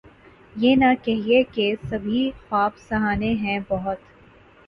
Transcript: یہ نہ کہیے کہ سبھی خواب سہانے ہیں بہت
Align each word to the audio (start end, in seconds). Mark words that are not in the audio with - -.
یہ 0.55 0.75
نہ 0.75 0.85
کہیے 1.03 1.41
کہ 1.51 1.73
سبھی 1.89 2.29
خواب 2.39 2.77
سہانے 2.79 3.31
ہیں 3.35 3.59
بہت 3.67 3.97